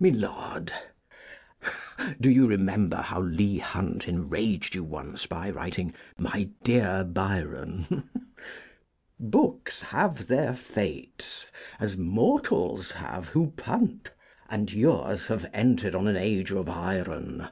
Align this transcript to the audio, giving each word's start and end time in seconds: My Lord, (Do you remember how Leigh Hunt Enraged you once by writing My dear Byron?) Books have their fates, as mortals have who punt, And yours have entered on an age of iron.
My 0.00 0.08
Lord, 0.08 0.72
(Do 2.20 2.28
you 2.28 2.48
remember 2.48 2.96
how 2.96 3.20
Leigh 3.20 3.58
Hunt 3.58 4.08
Enraged 4.08 4.74
you 4.74 4.82
once 4.82 5.26
by 5.26 5.48
writing 5.48 5.94
My 6.18 6.48
dear 6.64 7.04
Byron?) 7.04 8.02
Books 9.20 9.82
have 9.82 10.26
their 10.26 10.56
fates, 10.56 11.46
as 11.78 11.96
mortals 11.96 12.90
have 12.90 13.28
who 13.28 13.52
punt, 13.52 14.10
And 14.50 14.72
yours 14.72 15.28
have 15.28 15.48
entered 15.54 15.94
on 15.94 16.08
an 16.08 16.16
age 16.16 16.50
of 16.50 16.68
iron. 16.68 17.46